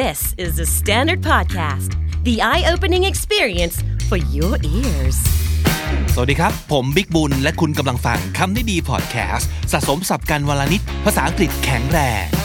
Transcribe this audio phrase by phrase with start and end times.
[0.00, 1.90] This is the Standard Podcast,
[2.24, 3.76] the eye opening experience
[4.08, 5.18] for your ears.
[6.14, 12.41] สวัสดีครับ ผมบิ๊กบุญ และคุณกำลังฟังคำนี้ดีพอดแคสต์สะสมสับกันวลนิด ภาษาอังกฤษแข็งแรง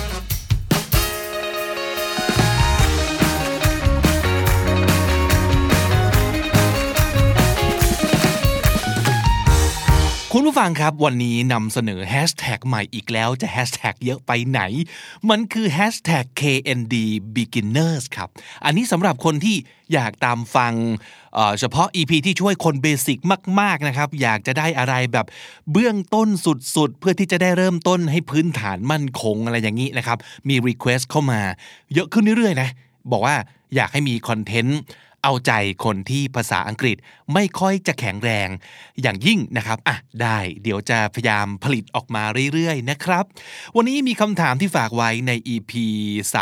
[10.39, 14.61] คุณผู้ฟังครับวันนี้นำเสนอแฮชแท็กใหม่อีกแล้วจะแฮชแท็กเยอะไปไหน
[15.29, 16.95] มันคือแฮชแท็ก KND
[17.35, 18.29] Beginners ครับ
[18.65, 19.55] อันนี้สำหรับคนที่
[19.93, 20.73] อยากตามฟัง
[21.33, 23.17] เเฉพาะ EP ที่ช่วยคนเบสิก
[23.59, 25.25] มาก ๆ นะครับ อยากจะได้อะไรแบบ
[25.71, 26.27] เบื้องต้น
[26.75, 30.17] สุด ๆ เพื่อที่จะได้เริ่มต้นให้พื้นฐานมั่นคงอะไรอย่างนี้นะครับ
[30.49, 31.41] มี Request เข้ามา
[31.93, 32.69] เยอะขึ้นเรื่อย ๆ นะ
[33.11, 33.35] บอกว่า
[33.75, 34.79] อยากให้มีคอนเทนต์
[35.29, 35.53] เอาใจ
[35.85, 36.97] คนที่ภาษาอังกฤษ
[37.33, 38.47] ไม่ค่อยจะแข็งแรง
[39.01, 43.23] อย่างยิ่งนะครับอะได้เดี๋ยวจะพยายามผลิตออกมาเรื่อยๆนะครับ
[43.75, 45.71] วันนี้มีคำถามที่ฝากไว้ใน EP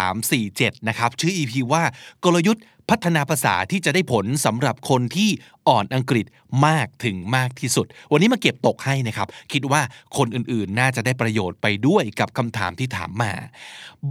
[0.09, 1.83] 347 นะครับ ชื่อ EP ว่า
[2.23, 5.29] กลยุทธ์พัฒนาภาษาที่จะได้ผลสำหรับคนที่
[5.67, 6.25] อ่อนอังกฤษ
[6.67, 9.81] มากถึงมากที่สุด วันนี้มาเก็บตกให้นะครับ คิดว่า
[10.17, 13.31] คนอื่นๆ น่าจะได้ประโยชน์ไปด้วยกับคำถามที่ถามมา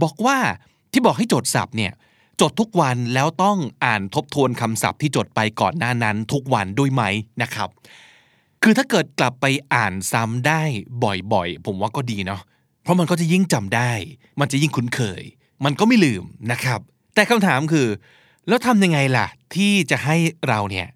[0.01, 0.37] บอกว่า
[0.91, 1.93] ที่บอกให้จดศัพท์เนี่ย
[2.41, 7.03] จดทุกวันแล้วต้องอ่านทบทวนคำศัพท์ที่จดไปก่อนหน้านั้นทุกวันด้วยไหม
[7.41, 7.69] นะครับ
[8.63, 10.61] คือถ้าเกิดกลับไปอ่านซ้ำได้
[11.03, 12.41] บ่อยๆ ผมว่าก็ดีเนาะ
[12.83, 13.91] เพราะมันก็จะยิ่งจำได้
[14.39, 15.23] มันจะยิ่งคุ้นเคย
[15.65, 16.79] มันก็ไม่ลืมนะครับ
[17.15, 17.87] แต่คำถามคือ
[18.47, 20.15] แล้วทำยังไงล่ะ ที่จะให้
[20.47, 20.87] เราเนี่ย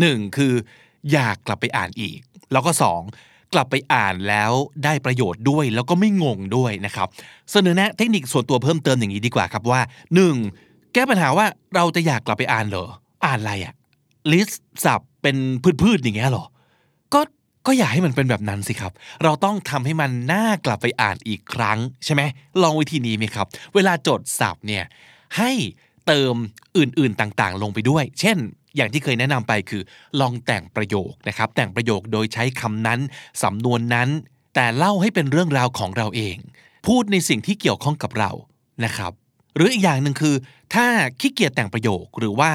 [0.00, 0.52] หนึ่งคือ
[1.12, 2.18] อยากกลับไปอ่านอีก
[2.52, 3.02] แล้วก็สอง
[3.52, 4.52] กลับไปอ่านแล้ว
[4.84, 7.08] ได้ประโยชน์ด้วย แล้วก็ไม่งงด้วยนะครับ
[7.52, 9.80] เสนอแนะเทคนิคส่วนตัวเพิ่มเติมอย่างนี้ดีกว่าครับว่า
[10.14, 10.34] หนึ่ง
[10.94, 12.88] แก้ปัญหาว่าเราจะอยากกลับไปอ่านเหรอ
[13.24, 13.74] อ่านอะไรอะ
[14.32, 15.36] ลิสต์สับเป็น
[15.82, 16.46] พืชๆอย่างเงี้ยเหรอ
[17.14, 17.20] ก็
[17.66, 18.92] ก็อย่าให้มันเป็นแบบนั้นสิครับ
[19.22, 22.22] เราต้องทำให้มันน่ากลับไปอ่านอีกครั้งใช่ไหม
[22.62, 24.84] ลองวิธีนี้ไหมครับ เวลาจดศัพท์เนี่ย
[25.38, 25.50] ให้
[26.06, 26.34] เติม
[26.76, 28.36] อื่นๆต่างๆ ลงไปด้วย เช่น
[28.76, 29.82] อย่างที่เคยแนะนำไปคือ
[30.20, 33.00] ลองแต่งประโยคนะครับ แต่งประโยคโดยใช้คำนั้น
[33.42, 34.08] สำนวนนั้น
[34.54, 36.36] แต่เล่าให้เป็นเรื่องราวของเราเอง
[36.86, 38.30] พูดในสิ่งที่เกี่ยวข้องกับเรา
[38.84, 39.12] นะครับ
[39.56, 40.34] หรืออีกอย่างหนึ่งคือ
[40.74, 40.86] ถ้า
[41.20, 42.50] ขี้เกียจแต่งประโยคหรือว่า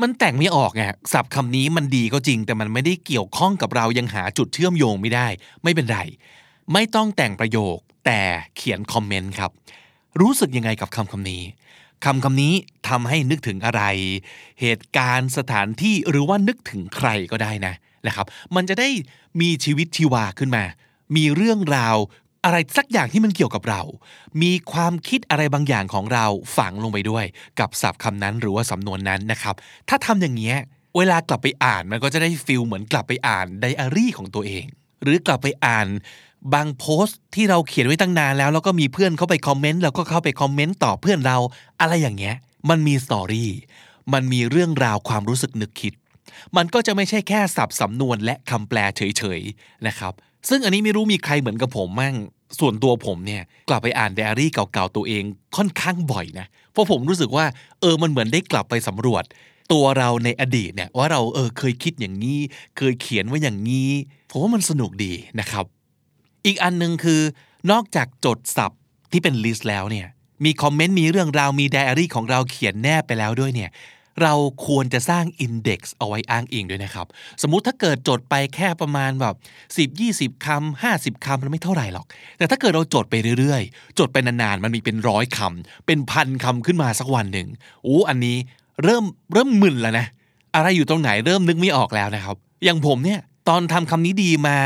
[0.00, 5.28] มันแต่งไม่ออกไงศัพท์คำนี้มันดีก็จริง แต่มันไม่ได้เกี่ยวข้องกับเรายังหาจุดเชื่อมโยงไม่ได้
[5.62, 5.98] ไม่เป็นไร
[6.72, 8.20] ไม่ต้องแต่งประโยค แต่
[8.56, 9.50] เขียนคอมเมนต์ครับ
[10.20, 11.42] รู้สึกยังไงกับคำคำนี้
[12.04, 12.54] คำคำนี้
[12.88, 13.82] ทำให้นึกถึงอะไร
[14.60, 17.74] เหตุการณ์สถานที่หรือว่านึกถึงใครก็ได้นะ
[18.06, 18.88] นะครับ มันจะได้
[19.40, 20.64] มีชีวิตชีวาขึ้นมา
[21.16, 21.96] มีเรื่องราว
[22.46, 23.82] อะไรสักอย่างที่มันเกี่ยวกับเรา
[24.42, 26.26] มีความคิดอะไรบางอย่างของเรา
[26.56, 27.24] ฝังลงไปด้วย
[27.60, 29.54] กับศัพท์คำนั้นหรือว่าสำนวนนั้นนะครับ
[29.88, 30.56] ถ้าทำอย่างเงี้ย
[30.96, 34.64] เวลากลับไปอ่านมันก็จะได้ feel เหมือนกลับไปอ่านไดอารี่ของตัวเอง
[35.02, 35.86] หรือกลับไปอ่าน
[36.54, 41.38] บางโพสต์ที่เราเขียนไว้ตั้งนานแล้ว แล้วก็มีเพื่อนเข้าไปคอมเมนต์เราก็เข้าไปคอมเมนต์ต่อเพื่อนเรา
[41.80, 42.36] อะไรอย่างเงี้ย
[42.70, 43.50] มันมี story
[44.12, 45.94] มันมีเรื่องราวความรู้สึกนึกคิด
[46.56, 50.12] มันก็จะไม่ใช่แค่ศัพท์สำนวนและคำแปลเฉยๆนะครับ
[50.48, 52.14] ซึ่งอันนี้ไม่รู้มีใครเหมือนกับผมมั่ง
[52.58, 55.22] ส่วนตัวผมเนี่ยกลับไปอ่านไดอารี่เก่าๆตัวเอง
[55.56, 57.46] ค่อนข้างบ่อยนะเพราะผมรู้สึกว่า
[57.80, 59.24] เออมันเหมือนได้กลับไปสำรวจ
[59.72, 62.38] ตัวเราในอดีตเนี่ยว่าเราเออเคยคิดอย่างนี้
[62.76, 63.90] เคยเขียนไว้อย่างนี้
[64.30, 65.64] ผมว่ามันสนุกดีนะครับ
[66.46, 67.20] อีกอันหนึ่งคือ
[67.70, 68.80] นอกจากจดศัพท์
[69.12, 70.06] ที่เป็น list แล้วเนี่ย
[70.44, 73.70] มีคอมเมนต์มีเรื่องราวมีไดอารี่ของเราเขียนแนบไปแล้วด้วยเนี่ย
[74.22, 74.34] เรา
[74.66, 77.06] ควรจะสร้าง index เอาไว้อ้างอิงด้วยนะครับ
[77.42, 79.34] สมมุติถ้าเกิดจดไปแค่ประมาณแบบ
[79.76, 82.06] 10 20คำ50คำมันไม่เท่าไหร่หรอก
[82.38, 87.48] แต่ถ้าเกิดเราจดไปเรื่อยๆ จดไปนานๆ มันมีเป็นร้อยคำเป็นพันคำขึ้นมาสักวันหนึ่ง
[87.84, 88.36] โอ้อันนี้
[88.84, 90.06] เริ่มเริ่มมึนแล้วนะ
[90.54, 94.58] อะไรอยู่ตรงไหนเริ่มนึกไม่ออกแล้วนะครับ อย่างผมเนี่ยตอนทำคำนี้ดีมา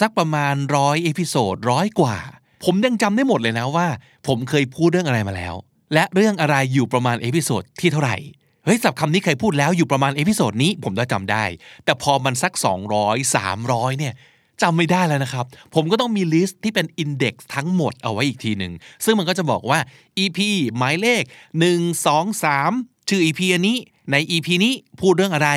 [0.00, 2.16] สักประมาณร้อย episode ร้อยกว่า
[2.64, 3.86] ผมยังจำได้หมดเลยนะว่า
[4.26, 5.54] ผมเคยพูดเรื่องอะไรมาแล้ว
[5.94, 8.16] และเรื่องอะไรอยู่ประมาณ episode ที่เท่าไหร่
[8.64, 11.44] เฮ้ยศัพท์คำนี้เคยพูดแล้วอยู่ประมาณ episode นี้ผมจะจำได้
[11.84, 12.52] แต่พอมันสัก
[12.96, 14.14] 200 300 เนี่ย
[14.62, 18.72] จำไม่ได้แล้วนะครับ ผมก็ต้องมี list ที่เป็น index ทั้งหมดเอาไว้อีกทีหนึ่ง
[19.04, 19.78] ซึ่งมันก็จะบอกว่า
[20.24, 20.38] EP
[20.76, 21.22] หมายเลข
[21.70, 23.78] 1 2 3 ชื่อ EP อันนี้
[24.12, 25.50] ใน EP นี้พูดเรื่องอะไร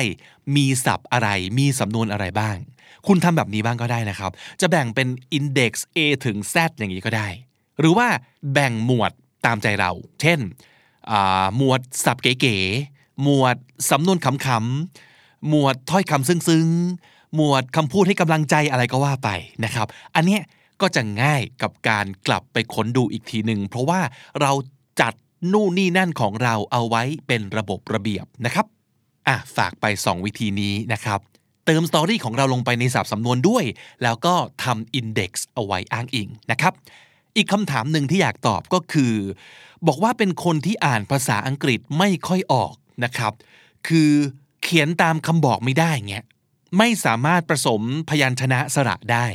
[0.56, 1.28] มีศัพท์อะไร
[1.58, 2.56] มีสำนวนอะไรบ้าง
[3.06, 4.30] คุณทำแบบนี้บ้างก็ได้นะครับ
[4.60, 7.28] จะแบ่งเป็น Index A ถึง Z อย่างนี้ก็ได้
[7.80, 8.08] หรือว่า
[8.52, 9.12] แบ่งหมวด
[9.46, 10.38] ตามใจเรา เช่น
[11.56, 13.56] หมวดศัพท์เก๋ๆ หมวด
[13.90, 19.28] สำนวนขำๆหมวดถ้อยคำซึ้งๆ หมวดคำพูดให้กำลังใจอะไรก็ว่าไป
[19.64, 20.42] นะครับ อันเนี้ย
[20.80, 24.00] ก็จะง่ายกับการกลับไปค้นดูอีกทีหนึ่งเพราะว่า
[24.40, 24.52] เรา
[25.00, 25.12] จัด
[25.52, 28.66] นู่นนี่นั่นของเราเอาไว้เป็นระบบระเบียบนะครับ
[29.28, 31.20] อะฝากไป 2 วิธีนี้นะครับ
[31.66, 33.64] เติมสตอรี่ของเราลงไปในสับสำนวนด้วย
[34.02, 34.34] แล้วก็
[34.64, 36.72] ทำอินเด็กซ์เอาไว้อ้างอิงนะครับ
[37.36, 39.14] อีกคำถามหนึ่งที่อยากตอบก็คือ
[39.86, 42.74] บอกว่าเป็นคนที่อ่านภาษาอังกฤษไม่ค่อยออก
[43.04, 43.32] นะครับ
[43.88, 44.10] คือ
[44.62, 46.24] เขียนตามคำบอกไม่ได้เงี้ย
[46.78, 49.26] ไม่สามารถผสมพยัญชนะสระได้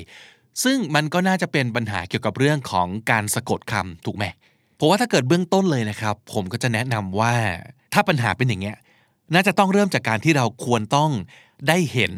[0.64, 4.26] ซึ่งมันก็น่าจะเป็นปัญหาเกี่ยวกับเรื่องของการสะกดคำถูกไหม
[4.76, 7.36] เพราะว่าถ้าเกิดเบื้องต้นเลยนะครับ ผมก็จะแนะนำว่า
[7.94, 8.78] ถ้าปัญหาเป็นอย่างเงี้ย
[9.34, 11.12] น่าจะต้องเริ่มจากการที่เราควรต้อง
[11.68, 12.12] ได้เห็น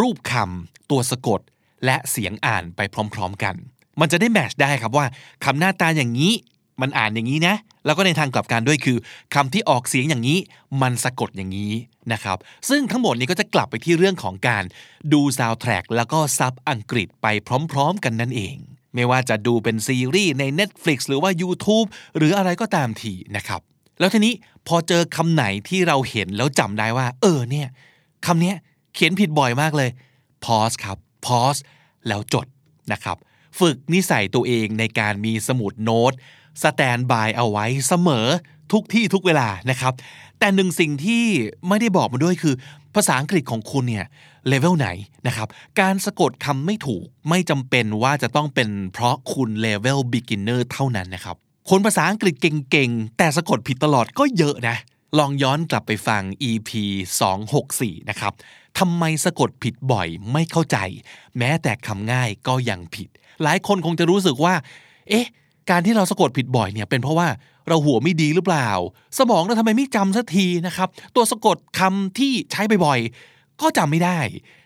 [0.00, 1.40] รูปคำตัวสะกด
[1.84, 2.80] และเสียงอ่านไป
[3.14, 3.54] พร้อม ๆ กัน
[4.00, 5.06] มันจะได้แมชได้ครับว่า
[5.44, 6.32] คำหน้าตาอย่างนี้
[6.80, 8.98] มันอ่านอย่างนี้นะ แล้วก็ในทางกลับกันด้วยคือ
[9.34, 10.38] คำที่ออกเสียงอย่างนี้
[10.82, 11.72] มันสะกดอย่างนี้
[12.12, 12.38] นะครับ
[12.68, 14.64] ซึ่งทั้งหมดนี้ก็จะกลับไปที่เรื่องของการ
[15.12, 17.26] ดูซาวด์แทร็กแล้วก็ซับอังกฤษไป
[17.72, 18.56] พร้อมๆ กันนั่นเอง
[18.94, 21.86] ไม่ว่าจะดูเป็นซีรีส์ใน Netflix หรือว่า YouTube
[22.16, 23.60] หรืออะไรก็ตามทีนะครับ
[24.00, 24.34] แล้วทีนี้
[24.66, 27.68] พอเจอคำไหนที่เราเห็นแล้วจำได้ว่า เออเนี่ย
[28.26, 28.54] คำนี้
[28.94, 29.90] เขียนผิดบ่อยมากเลย
[30.44, 31.60] pause ครับ pause
[32.08, 32.46] แล้วจด
[32.92, 33.16] นะครับ
[33.58, 36.12] ฝึกนิสัยตัวเองในการมีสมุดโน้ต
[36.62, 38.26] สแตนบายเอาไว้เสมอ
[38.72, 39.92] ทุกที่ทุกเวลานะครับ
[40.38, 41.24] แต่หนึ่งสิ่งที่
[41.68, 42.54] ไม่ได้บอกมาด้วยคือ
[42.94, 44.06] ภาษาอังกฤษของคุณเนี่ย
[44.48, 44.88] เลเวลไหน
[45.26, 45.48] นะครับ
[45.80, 51.36] การสะกดคำไม่ถูกไม่จำเป็นว่าจะต้องเป็นเพราะคุณเลเวล beginner เท่านั้นนะครับ
[51.70, 54.76] คนภาษาอังกฤษเก่งๆ แต่สะกดผิดตลอดก็เยอะนะ
[55.18, 56.70] ลองย้อนกลับไปฟัง EP
[57.40, 58.32] 264 นะครับ
[58.78, 60.78] ทำไมสะกดผิดบ่อยไม่เข้าใจ
[61.38, 63.08] แม้แต่คำง่ายก็ยังผิด
[63.42, 64.54] หลายคนคงจะรู้สึกว่า
[65.08, 65.26] เอ๊ะ
[65.70, 67.28] การที่เราสะกดผิดบ่อยเนี่ยเป็นเพราะว่า
[67.68, 68.70] เราหัวไม่ดีหรือเปล่า
[69.18, 74.18] สมองเราทำไมไม่จำสักทีนะครับ ตัวสะกดคำที่ใช้บ่อยๆก็จำไม่ได้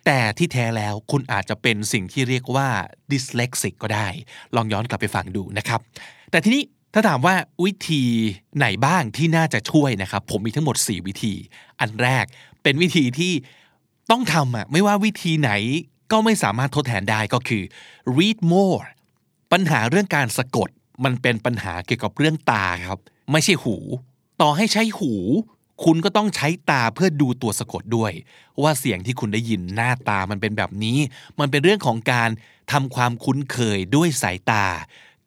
[0.06, 2.68] แต่ที่แท้แล้วคุณอาจจะเป็นสิ่งที่เรียกว่า
[3.10, 4.08] dyslexic ก็ได้
[4.56, 5.80] ลองย้อนกลับไปฟังดูนะครับ
[6.30, 6.62] แต่ทีนี้
[6.94, 8.02] ถ้าถามว่าวิธี
[8.56, 11.34] ไหนบ้างที่น่าจะช่วยนะครับ ผมมีทั้งหมด 4 วิธี
[11.80, 12.24] อันแรก
[12.62, 13.32] เป็นวิธีที่
[14.10, 15.50] ต้องทำอะไม่ว่าวิธีไหน
[16.12, 17.62] ก็ไม่สามารถทดแทนได้ก็คือ
[18.18, 18.82] read more
[19.52, 20.68] ปัญหาเรื่องการสะกด
[21.04, 22.98] มันเป็นปัญหาเกี่ยวกับเรื่องตาครับ
[23.32, 23.76] ไม่ใช่หู
[24.40, 25.12] ต่อให้ใช้หู
[25.84, 28.12] คุณก็ต้องใช้ตาเพื่อดูตัวสะกดด้วย
[28.62, 30.98] ว่าเสียงที่คุณได้ยินหน้าตามันเป็นแบบนี้
[31.40, 32.30] มันเป็นเรื่องของการ
[32.72, 34.64] ทำความคุ้นเคยด้วยสายตา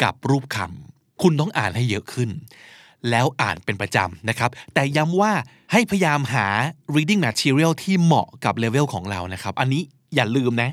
[0.04, 2.30] กับรูปคำคุณต้องอ่านให้เยอะขึ้น
[3.10, 5.32] แล้วอ่านเป็นประจำนะครับ แต่ย้ำว่า
[5.72, 6.48] ให้พยายามหา
[6.96, 9.82] reading material ที่เหมาะกับเลเวลของเรานะครับ อันนี้
[10.16, 10.70] อย่าลืมนะ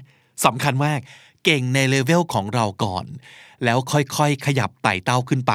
[0.46, 1.00] สำคัญมาก
[1.44, 3.05] เก่งในเลเวลของเราก่อน
[3.64, 5.52] แล้วค่อยๆ ขยับไต่เต้าขึ้นไป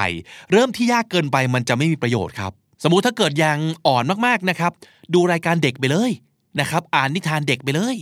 [0.52, 4.72] เริ่มที่ยากเกินไปมันจะไม่มีประโยชน์ครับ สมมุติถ้าเกิดยังอ่อนมากๆนะครับ
[5.14, 6.10] ดูรายการเด็กไปเลย
[6.60, 7.96] นะครับ อ่านนิทานเด็กไปเลย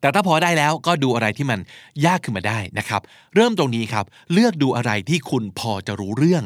[0.00, 1.60] แต่ถ้าพอได้แล้วก็ดูอะไรที่มัน
[2.06, 3.00] ยากขึ้นมาได้นะครับ
[3.34, 6.44] เริ่มตรงนี้ครับ เลือกดูอะไรที่คุณพอจะรู้เรื่อง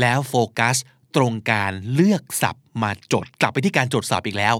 [0.00, 0.76] แล้วโฟกัส
[1.16, 4.54] ตรงการเลือกศัพท์มาจดกลับไปที่การจดศัพท์อีกแล้ว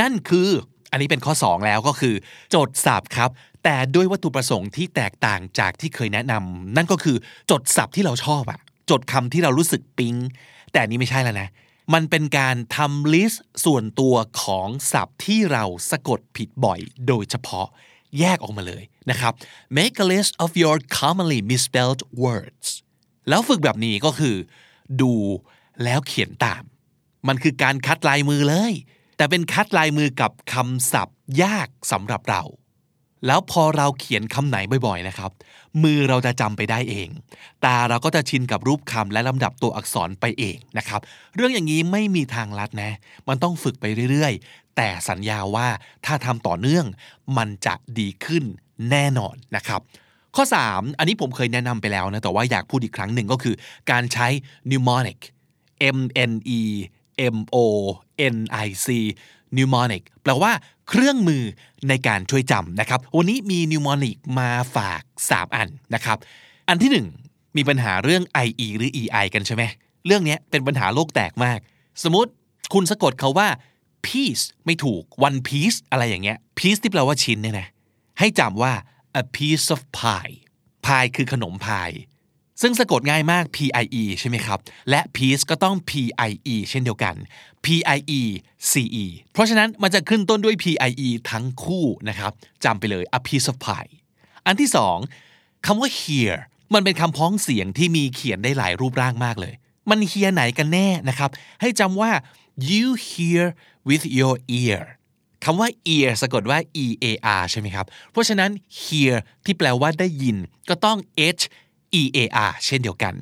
[0.00, 0.48] นั่นคือ
[0.92, 2.14] อันนี้เป็นข้อ 2 แล้วก็คือ
[2.54, 3.30] จดศัพท์ครับ
[3.64, 7.16] แต่ด้วยวัตถุประสงค์ที่แตกต่างจากที่เคยแนะนำนั่นก็คือ
[7.50, 8.60] จดศัพท์ที่เราชอบอะ
[8.90, 10.14] จดคำที่เรารู้สึกปิ๊ง
[10.72, 11.48] แต่นนี้ไม่ใช่แล้วนะ
[11.94, 17.66] มันเป็นการทำลิสต์ส่วนตัวของศัพท์ที่เราสะกดผิดบ่อยโดยเฉพาะ
[18.18, 19.32] แยกออกมาเลยนะครับ
[19.78, 22.68] make a list of your commonly misspelled words
[23.28, 24.36] แล้วฝึกแบบนี้ก็คือ
[25.00, 25.12] ดู
[25.84, 26.62] แล้วเขียนตาม
[27.28, 28.72] มันคือการคัดลายมือเลย
[29.16, 32.42] แต่เป็นคัดลายมือกับคำศัพท์ยากสำหรับเรา
[33.26, 34.56] แล้วพอเราเขียนคำไหน
[34.86, 35.30] บ่อยๆนะครับ
[35.82, 37.08] มือเราจะจำไปได้เอง
[37.64, 41.00] ตาเราก็จะชินกับรูปคำและลำดับตัวอักษรไปเองนะครับ
[41.34, 42.92] เรื่องอย่างนี้ไม่มีทางลัดนะ
[43.28, 45.68] มันต้องฝึกไปเรื่อยๆ แต่สัญญาว่า
[46.06, 46.86] ถ้าทำต่อเนื่อง
[47.36, 48.44] มันจะดีขึ้น
[48.90, 49.80] แน่นอนนะครับ
[50.36, 53.54] ข้อ 3 อันนี้ผมเคยแนะนำไปแล้วนะ แต่ว่าอยากพูดอีกครั้งหนึ่งก็คือ
[53.90, 54.26] การใช้
[54.68, 55.20] mnemonic
[55.96, 55.98] M
[56.30, 56.60] N E
[57.34, 57.56] M O
[58.34, 58.36] N
[58.66, 58.86] I C
[59.54, 60.52] mnemonic แปลว่า
[60.88, 61.42] เครื่องมือ
[61.88, 66.18] ในการช่วยจำนะครับ วันนี้มี mnemonic มาฝาก 3 อันนะครับ
[66.68, 66.90] อันที่
[67.24, 69.62] 1 มีปัญหาเรื่อง IE หรือ EI กันใช่ไหม
[70.06, 71.58] เรื่องนี้เป็นปัญหาโลกแตกมาก
[72.02, 72.30] สมมติ
[72.74, 73.48] คุณสะกดเขาว่า
[74.06, 77.68] piece ไม่ถูก one piece อะไรอย่างเงี้ย piece ที่แปลว่าชิ้นเนี่ยนะ
[78.18, 78.72] ให้จำว่า
[79.22, 80.34] a piece of pie
[80.86, 81.90] pie คือขนมพาย
[82.60, 84.58] ซึ่งสะกดง่ายมาก PIE ใช่ไหมครับ
[84.90, 87.14] และ piece ก็ต้อง PIE เช่นเดียวกัน
[87.64, 88.22] PIE
[88.70, 92.32] CE เพราะฉะนั้นมันจะขึ้นต้นด้วย PIE ทั้งคู่นะครับ
[92.64, 93.90] จำไปเลย a piece of pie
[94.46, 94.96] อันที่สอง
[95.66, 96.32] คำว่า hear
[96.74, 99.54] มันเป็นคำพ้องเสียงที่มีเขียนได้หลายรูปร่างมากเลย
[99.90, 102.10] มันเฮียไหนกันแน่นะครับ ให้จำว่า
[102.70, 103.44] you hear
[103.88, 104.80] with your ear
[105.44, 107.06] คำว่า ear สะกดว่า e a
[107.40, 108.50] r ใช่ไหมครับ เพราะฉะนั้น
[108.82, 109.14] hear
[109.44, 110.36] ที่แปลว่าได้ยิน
[110.68, 110.98] ก็ต้อง
[111.40, 111.42] h
[112.00, 113.14] e a r เช่นเดียวกัน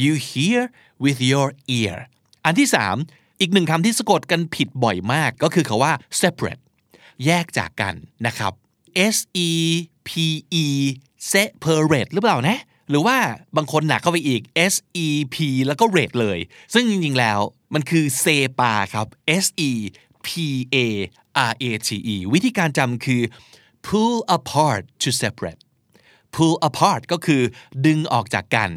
[0.00, 0.60] you hear
[1.04, 1.96] with your ear
[2.44, 2.96] อันที่สาม
[3.40, 6.62] อีกหนึ่งคำที่สะกดกันผิดบ่อยมากก็คือคาว่า separate
[7.24, 7.94] แยกจากกัน
[8.26, 8.52] นะครับ
[9.14, 9.16] s
[9.46, 9.50] e
[10.08, 10.10] p
[10.62, 10.66] e
[11.32, 13.16] separate หรือเปล่านะ หรือว่า
[13.56, 14.42] บางคนหนักเข้าไปอีก
[14.72, 14.74] S
[15.06, 16.38] E P แล้วก็ rate เลย
[16.72, 17.38] ซึ่งจริงๆแล้ว
[17.74, 18.24] มันคือเซ
[18.58, 19.06] ปาครับ
[19.44, 19.70] S E
[20.26, 20.28] P
[20.74, 20.76] A
[21.50, 23.22] R A T E วิธีการจำคือ
[23.86, 25.60] pull apart to separate
[26.36, 27.42] pull apart ก็คือ
[27.86, 28.70] ดึงออกจากกัน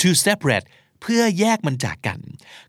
[0.00, 0.66] to separate
[1.00, 2.20] เพื่อแยกมันจากกัน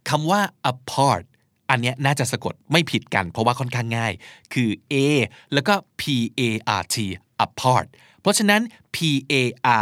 [0.09, 0.41] คำว่า
[0.71, 1.23] apart
[1.69, 4.13] อันเนี้ยน่าจะสะกดไม่ผิดกัน เพราะว่าค่อนข้างง่าย
[4.53, 4.95] คือ a
[5.53, 6.03] แล้วก็ p
[6.39, 6.41] a
[6.79, 6.95] r t
[7.45, 7.87] apart
[8.21, 8.61] เพราะฉะนั้น
[8.95, 8.97] p
[9.31, 9.33] a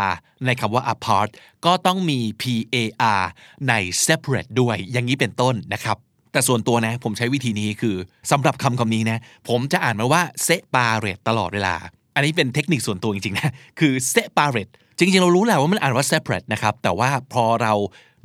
[0.06, 0.10] r
[0.46, 1.30] ในคำว่า apart
[1.66, 2.44] ก็ต้องมี p
[2.74, 2.78] a
[3.20, 3.24] r
[3.70, 3.74] ใน
[4.06, 5.98] separate ด้วยอย่างนี้เป็นต้นนะครับ
[6.32, 7.96] แต่ส่วนตัวนะ ผมใช้วิธีนี้คือ
[8.32, 9.20] สำหรับคำคำนี้นะ
[9.50, 11.76] ผมจะอ่านมาว่า separate ตลอดเวลา
[12.16, 17.74] อันนี้เป็นเทคนิคส่วนตัวจริงๆนะคือ separate จริงๆ เรารู้แหละว่ามันอ่านว่า separate นะครับ แต่ว่าพอเรา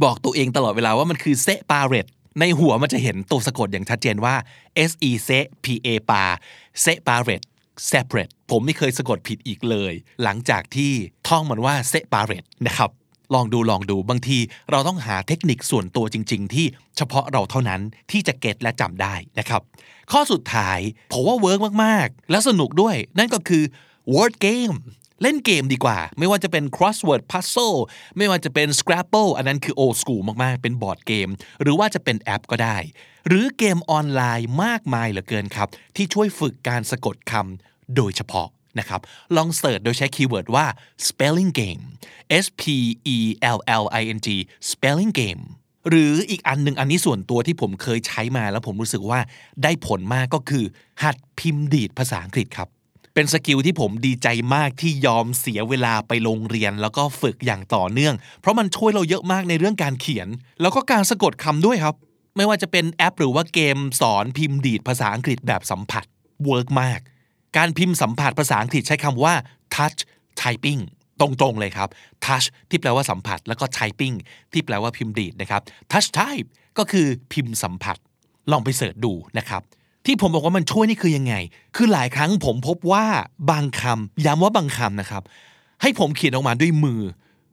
[0.05, 4.35] บอกตัวเองตลอดเวลาว่ามันคือ separate ในหัวมันจะเห็นตัวสะกดอย่างชัดเจนว่า
[4.91, 5.31] s e c
[5.65, 6.25] p a ปา
[6.85, 7.45] separate
[7.91, 9.93] separate ผมไม่เคยสะกดผิดอีกเลย
[10.23, 10.93] หลังจากที่
[11.29, 12.91] ท่องมันว่า separate นะครับ
[13.35, 14.39] ลองดูลองดูบางที
[14.71, 19.63] เราต้องหาเทคนิคส่วนตัวจริง ๆ ที่เฉพาะเราเท่านั้นที่จะ get และจำได้นะครับ
[20.13, 20.79] ข้อสุดท้าย
[21.13, 23.63] ผมว่า work มากๆ และสนุกด้วย นั่นก็คือ
[24.15, 24.77] word game
[25.23, 27.79] เล่นเกมดีกว่า ไม่ว่าจะเป็น crossword puzzle
[28.17, 31.29] ไม่ว่าจะเป็น scrabble อันนั้นคือ old school มาก ๆ เป็นบอร์ดเกม
[31.63, 32.79] หรือว่าจะเป็นแอปก็ได้
[33.27, 38.49] หรือเกมออนไลน์มากมายเหลือเกินครับ ที่ช่วยฝึกการสะกดคำโดยเฉพาะ
[38.79, 39.01] นะครับ
[39.37, 40.67] ลอง search โดยใช้ keyword ว่า
[41.09, 41.83] spelling game
[42.45, 42.63] S P
[43.15, 43.19] E
[43.57, 44.29] L L I N G
[44.71, 45.43] spelling game
[45.89, 49.21] หรืออีกอันหนึ่งอันนี้ส่วนตัวที่ผมเคยใช้มาแล้วผมรู้สึกว่า
[49.63, 50.65] ได้ผลมากก็คือ
[51.03, 52.69] หัดพิมพ์ดีดภาษาอังกฤษครับ
[53.15, 60.29] เป็น skill ที่ผมดีใจมากที่ยอมเสียเวลาไปโรงเรียน แล้วก็ฝึกอย่างต่อเนื่อง เพราะมันช่วยเราเยอะมากในเรื่องการเขียน
[60.61, 61.95] แล้วก็การสะกดคำด้วยครับ
[62.37, 66.05] ไม่ว่าจะเป็นแอปหรือว่าเกมสอนพิมพ์ดีดภาษาอังกฤษแบบสัมผัส
[66.47, 67.01] work มาก
[67.57, 69.35] การพิมพ์สัมผัสภาษาอังกฤษใช้คำว่า
[69.75, 70.01] touch
[70.41, 70.81] typing
[71.21, 71.89] ตรงๆเลยครับ
[72.25, 74.17] touch ที่แปลว่าสัมผัสแล้วก็ typing
[74.53, 77.97] ที่แปลว่าพิมพ์ดีดนะครับ touch type ก็คือพิมพ์สัมผัส
[78.51, 79.63] ลองไปเสิร์ชดูนะครับ
[80.07, 81.35] ที่ผมบอกว่ามันช่วยนี่คือยังไง
[81.77, 83.05] คือหลายครั้งผมพบว่า
[83.51, 85.23] บางคำย้ำว่าบางคำนะครับ
[85.83, 87.01] ให้ผมเขียนออกมาด้วยมือ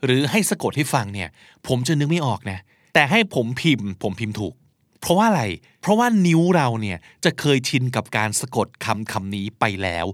[0.06, 1.30] หรือให้สะกดให้ฟังเนี่ย
[1.68, 2.60] ผมจะนึกไม่ออกนะ
[2.94, 4.54] แต่ให้ผมพิมพ์ ผมพิมพ์ถูก
[5.02, 5.44] เพราะว่าอะไร
[5.82, 10.06] เพราะว่านิ้วเราเนี่ยจะเคยชินกับการสะกดคำคำนี้ไปแล้ว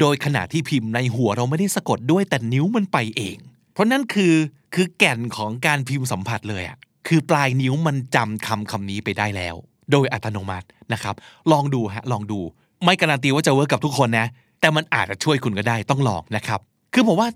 [0.00, 3.38] โดยขณะที่พิมพ์ในหัวเราไม่ได้สะกดด้วยแต่นิ้วมันไปเอง
[3.72, 4.34] เพราะนั่นคือ
[4.74, 6.76] คือแก่นของการพิมพ์สัมผัสเลยอะ
[7.06, 9.54] คือปลายนิ้วมันจำคำคำนี้ไปได้แล้ว
[9.92, 11.14] โดยอัตโนมัตินะครับ
[11.52, 12.40] ลองดูฮะลองดู
[12.84, 14.26] ไม่การันตีว่าจะเวิร์กกับทุกคนนะ
[14.60, 16.60] แต่มันอาจจะช่วยคุณก็ได้ต้องลองนะครับ
[16.94, 17.28] คือผมว่า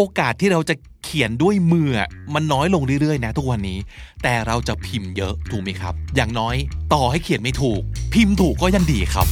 [0.00, 0.74] โอกาสที่เราจะ
[1.04, 1.90] เขียนด้วยมือ
[2.34, 3.78] มันน้อยลงเรื่อยๆ นะทุกวันนี้
[4.22, 6.56] แต่เราจะพิมพ์เยอะถูกไหมครับ อย่างน้อย
[6.94, 7.80] ต่อให้เขียนไม่ถูก
[8.12, 9.26] พิมพ์ถูกก็ยังดีครับ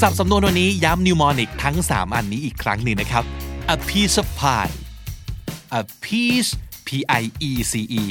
[0.00, 3.24] สับสำนวนวันนี้ย้ำ mnemonic ทั้ง 3 อันนี้อีกครั้งหนึ่งนะครับ
[3.74, 4.74] a piece of pie
[5.78, 6.50] a piece
[6.86, 6.88] p
[7.20, 8.02] i e c e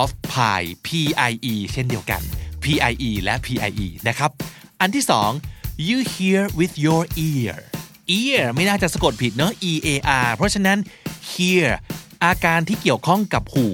[0.00, 0.88] of pie p
[1.30, 2.22] i e เช่นเดียวกัน
[2.62, 4.30] p i e และ p i e นะครับ
[4.80, 5.04] อันที่
[5.44, 7.54] 2 you hear with your ear
[8.18, 9.88] ear ไม่น่าจะสะกดผิดเนอะ e a
[10.24, 10.78] r เพราะฉะนั้น
[11.30, 11.68] hear
[12.24, 13.68] อาการที่เกี่ยวข้องกับหู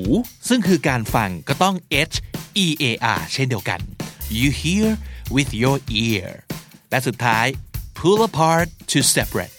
[0.48, 1.74] ซึ่งคือการฟังก็ต้อง
[2.10, 2.14] h
[2.64, 2.84] e a
[3.18, 3.80] r เช่นเดียวกัน
[4.38, 4.88] you hear
[5.34, 6.28] with your ear
[6.90, 7.46] และสุดท้าย
[7.98, 9.54] pull apart to separate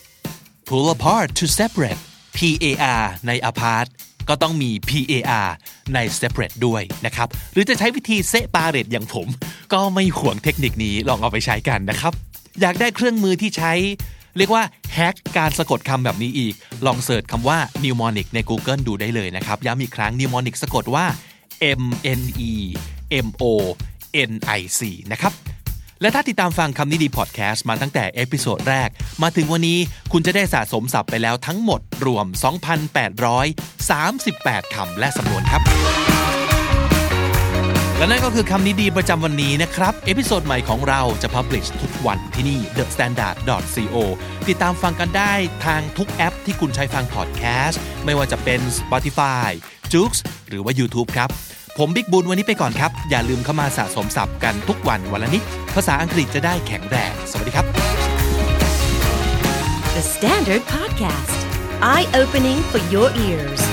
[0.68, 2.02] pull apart to separate
[2.38, 2.66] P A
[3.02, 3.88] R ใน apart
[4.30, 5.14] ก็ต้องมี P A
[5.46, 5.50] R
[5.94, 9.28] ใน separate ด้วยนะครับ หรือจะใช้วิธี separate อย่างผม
[9.74, 12.14] ก็ไม่ห่วงเทคนิคนี้ลองเอาไปใช้กันนะครับ
[12.62, 13.74] อยากได้เครื่องมือที่ใช้
[14.38, 14.64] เรียกว่า
[14.94, 16.54] hack การสะกดคำแบบนี้อีก
[16.86, 21.06] ลอง search คำว่า mnemonic ใน Google ดูได้เลยนะครับ ย้ำอีกครั้ง mnemonic สะกดว่า
[21.82, 21.84] M
[22.20, 22.22] N
[22.52, 22.54] E
[23.26, 23.44] M O
[24.30, 25.34] N I C นะครับ
[26.02, 28.90] และถ้าติดตามฟังคำนี้ดีพอดแคสต์มาตั้งแต่ episode แรก
[29.22, 29.80] มาถึงวันนี้
[30.12, 32.26] คุณจะได้สะสมศัพท์ไปแล้วทั้งหมดรวม
[33.90, 35.73] 2,838คำและสำนวนครับ
[38.04, 43.98] และนั่นก็คือคำนี้ดีประจำวันนี้นะครับ episode ใหม่ของเราจะ publish ทุกวันที่นี่ thestandard.co
[44.48, 45.34] ติดตามฟังกันได้
[45.66, 49.50] ทางทุกแอปที่คุณใช้ฟังพอดแคสต์ ไม่ว่าจะเป็น Spotify
[49.94, 50.12] j o o x
[50.50, 51.30] หรือว่า YouTube ครับ
[51.78, 55.44] ผมบิ๊กบุญวันนี้ไปก่อนครับ อย่าลืมเข้ามาสะสมศัพท์กันทุกวันวันละนิด
[55.76, 57.66] ภาษาอังกฤษจะได้แข็งแรง สวัสดีครับ
[59.96, 61.38] The Standard Podcast,
[61.94, 63.73] eye opening for your ears.